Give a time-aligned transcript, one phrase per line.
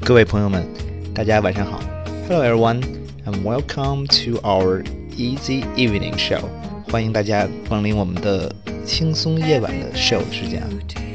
[0.00, 0.64] 各位朋友们，
[1.14, 1.80] 大家晚上好。
[2.28, 2.82] Hello everyone,
[3.24, 4.84] and welcome to our
[5.16, 6.40] Easy Evening Show.
[6.90, 8.54] 欢迎大家光临我们的
[8.84, 10.68] 轻松夜晚的 show 时间啊。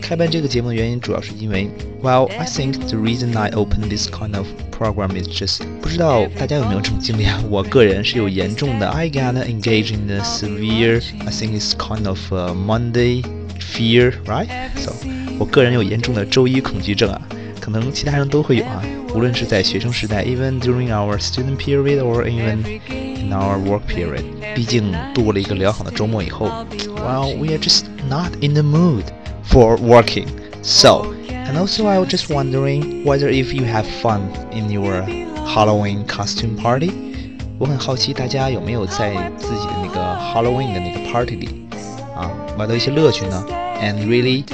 [0.00, 1.68] 开办这个节目的原因主要是因为，
[2.00, 7.42] Well, I think the reason I open this kind of program is just 不知道大家有没有这种经历啊？
[7.50, 13.24] 我个人是有严重的，I gotta engage in a severe, I think it's kind of a Monday
[13.58, 14.46] fear, right?
[14.76, 14.92] So
[15.40, 17.20] 我个人有严重的周一恐惧症啊。
[17.60, 18.82] 可能其他人都会有啊，
[19.14, 24.24] 无论是在学生时代，even during our student period or even in our work period。
[24.54, 26.46] 毕竟度过了一个良好的周末以后，
[26.96, 29.04] well we are just not in the mood
[29.48, 30.26] for working.
[30.62, 35.02] So, and also I was just wondering whether if you have fun in your
[35.46, 36.90] Halloween costume party.
[37.58, 41.48] 我很好奇大家有没有在自己的那个 Halloween 的那个 party 里
[42.14, 43.44] 啊玩到一些乐趣呢？
[43.80, 44.44] And really.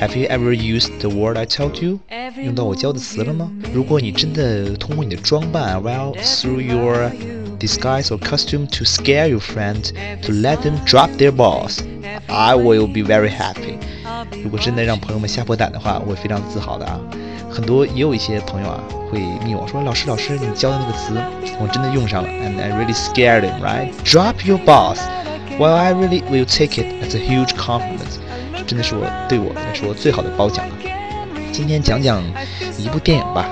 [0.00, 2.00] Have you ever used the word I told you？
[2.42, 3.50] 用到我教的词了吗？
[3.72, 7.12] 如果你真的通过你的装扮，well through your
[7.60, 13.02] disguise or costume to scare your friend to let them drop their balls，I will be
[13.02, 13.78] very happy。
[14.42, 16.98] 如果真的让朋友们吓破胆的话，我会非常自豪的啊。
[17.48, 21.12] 很多也有一些朋友啊会密我说老师老师你教的那个词
[21.60, 27.20] 我真的用上了，and I really scared him right drop your balls。Well I really will take it as a
[27.20, 28.18] huge compliment。
[28.67, 30.75] 真的是我对我来说最好的褒奖了。
[31.53, 32.21] 今天讲讲
[32.77, 33.49] 一部电影吧，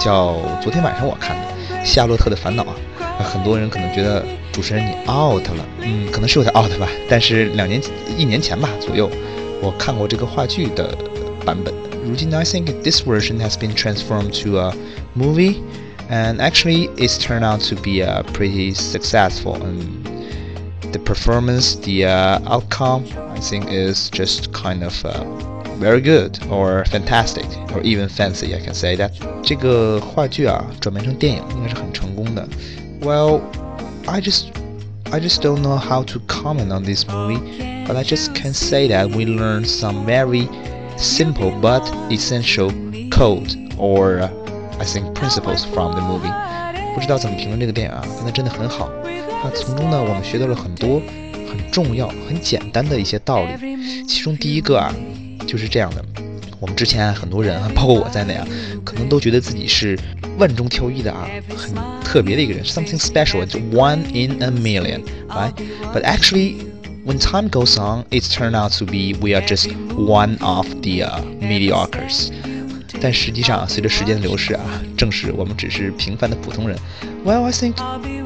[0.00, 2.74] 叫昨天晚上我看的《夏洛特的烦恼》啊。
[3.22, 6.88] 很多人可能觉得主持人你 out 了，嗯，可能是有点 out 吧。
[7.10, 7.78] 但是两年
[8.16, 9.10] 一年前吧左右，
[9.60, 10.96] 我看过这个话剧的
[11.44, 11.74] 版本。
[12.02, 14.72] 如今，I think this version has been transformed to a
[15.14, 15.56] movie,
[16.08, 19.97] and actually it's turned out to be a pretty successful and
[20.91, 25.23] the performance, the uh, outcome, I think is just kind of uh,
[25.77, 28.53] very good or fantastic or even fancy.
[28.55, 29.11] I can say that.
[29.43, 32.47] 这个话剧啊，转变成电影应该是很成功的。
[33.01, 33.41] Well,
[34.05, 34.47] I just
[35.11, 38.87] I just don't know how to comment on this movie, but I just can say
[38.87, 40.47] that we learned some very
[40.97, 42.71] simple but essential
[43.09, 44.29] code or uh,
[44.79, 46.31] I think principles from the movie.
[46.98, 48.90] 不知道怎么评论这个电影啊，但它真的很好。
[49.04, 51.00] 那从中呢，我们学到了很多
[51.48, 54.04] 很重要、很简单的一些道理。
[54.04, 54.92] 其中第一个啊，
[55.46, 56.04] 就是这样的：
[56.58, 58.44] 我们之前很多人啊，包括我在内啊，
[58.84, 59.96] 可能都觉得自己是
[60.38, 61.72] 万中挑一的啊，很
[62.02, 66.56] 特别的一个人，something special，就 one in a million，right？But actually,
[67.06, 71.06] when time goes on, it's turned out to be we are just one of the
[71.40, 72.30] mediocres.
[73.01, 74.61] 但实际上，随着时间的流逝啊，
[74.95, 76.77] 正是我们只是平凡的普通人。
[77.25, 77.75] Well, I think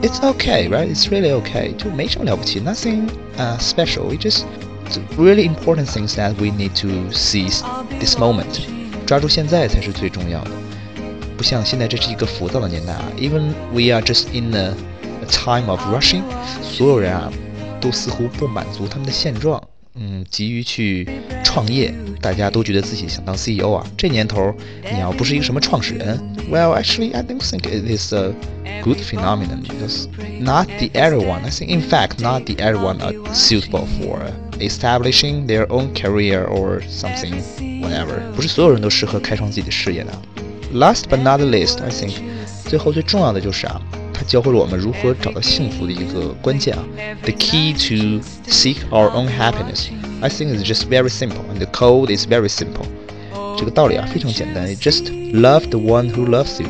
[0.01, 0.93] it's okay, right?
[0.93, 4.03] It's really okay，就没什么了不起，nothing uh special.
[4.03, 4.43] We just
[5.17, 7.61] really important things that we need to seize
[7.99, 8.61] this moment，
[9.05, 10.51] 抓住现在才是最重要的。
[11.37, 14.73] 不像现在这是一个浮躁的年代啊，Even we are just in a,
[15.21, 16.23] a time of rushing，
[16.63, 17.31] 所有人啊
[17.79, 19.61] 都似乎不满足他们的现状。
[19.99, 21.07] 嗯，急于去
[21.43, 21.91] 创业，
[22.21, 23.83] 大家都觉得自己想当 CEO 啊。
[23.97, 24.53] 这年头，
[24.91, 26.19] 你要不是一个什么创始人，
[26.51, 28.31] Well, actually, I don't think it is a
[28.83, 30.07] good phenomenon because
[30.39, 31.41] not the everyone.
[31.43, 34.19] I think, in fact, not the everyone are suitable for
[34.59, 37.41] establishing their own career or something,
[37.81, 38.21] whatever.
[38.35, 40.13] 不是所有人都适合开创自己的事业的。
[40.73, 42.13] Last but not least, I think，
[42.67, 43.81] 最后最重要的就是啊。
[44.27, 46.83] 教会了我们如何找到幸福的一个关键啊。
[47.23, 49.87] The key to seek our own happiness,
[50.21, 52.85] I think, is just very simple, and the code is very simple.
[53.57, 56.67] 这个道理啊非常简单，just love the one who loves you，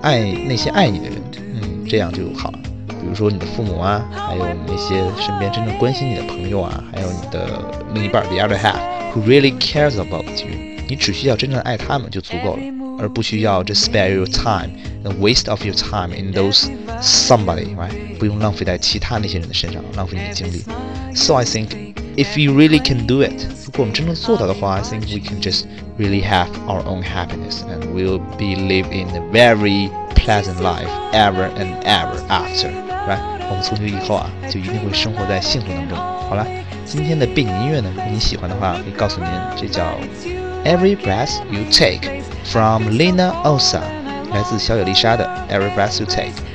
[0.00, 2.58] 爱那些爱你的人，嗯，这样就好了。
[2.88, 7.62] 比如说你的父母啊，还有那些身边真正关心你的朋友啊，还有你的
[7.94, 10.48] 另一半，the other half，who really cares about you，
[10.88, 12.62] 你只需要真正爱他们就足够了。
[12.98, 14.70] 而不需要 just spare your time
[15.02, 16.66] the waste of your time in those
[17.01, 17.91] somebody, right?
[21.13, 21.73] So I think
[22.17, 25.65] if we really can do it, 如果我们真正做到的话, I think we can just
[25.97, 31.49] really have our own happiness and we'll be live in a very pleasant life ever
[31.57, 32.69] and ever after,
[33.07, 33.19] right？
[33.49, 35.97] 我们从今以后啊，就一定会生活在幸福当中。
[35.97, 36.45] 好了，
[36.85, 39.97] 今天的背景音乐呢，如果你喜欢的话，可以告诉您，这叫
[40.63, 43.79] Every Breath You Take Lisa Ono，
[44.31, 46.50] 来自小野丽莎的 Breath You Take。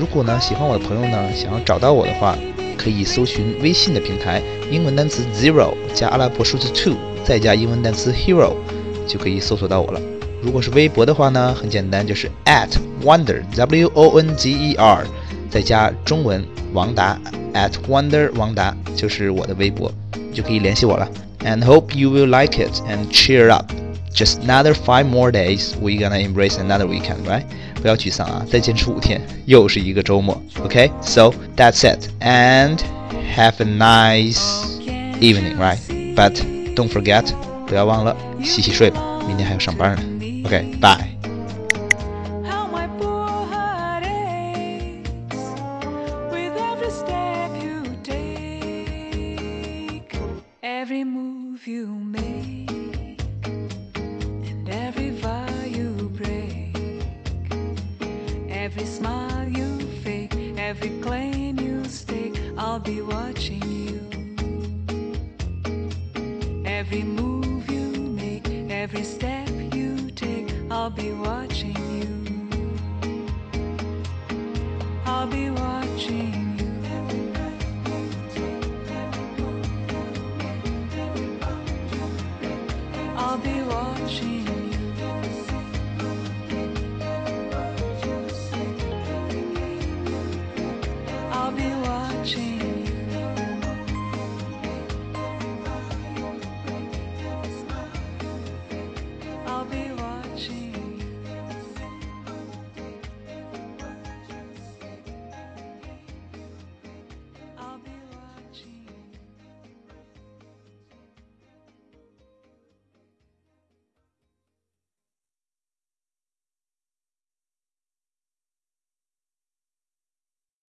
[0.00, 2.36] 如果呢喜欢我的朋友呢，想要找到我的话，
[2.76, 8.54] 可以搜寻微信的平台，英文单词 Zero 加阿拉伯数字 Two，再加英文单词 Hero，
[9.06, 10.00] 就可以搜索到我了。
[10.42, 12.68] 如果是微博的话呢，很简单，就是 at
[13.02, 15.06] Wonder W O N G E R，
[15.50, 17.18] 再加中文王达
[17.54, 19.90] at Wonder 王达，就是我的微博，
[20.32, 21.08] 就可以联系我了。
[21.40, 23.72] And hope you will like it and cheer up。
[24.14, 27.44] Just another five more days, we're gonna embrace another weekend, right?
[27.81, 30.41] 不要沮丧啊，再坚持五天，又是一个周末。
[30.63, 32.77] OK，so that's it, and
[33.35, 34.77] have a nice
[35.19, 35.79] evening, right?
[36.15, 36.35] But
[36.75, 37.25] don't forget，
[37.65, 40.03] 不要忘了洗洗睡吧，明天还要上班呢。
[40.45, 41.10] OK，bye
[58.71, 62.39] every smile you fake, every claim you stake.
[62.57, 63.99] I'll be watching you.
[66.65, 72.07] Every move you make, every step you take, I'll be watching you.
[75.05, 76.71] I'll be watching you.
[83.17, 84.50] I'll be watching